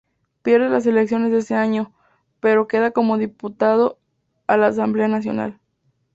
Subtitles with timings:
[0.41, 1.93] Pierde las elecciones de ese año,
[2.39, 3.99] pero queda como diputado
[4.47, 5.59] a la Asamblea Nacional.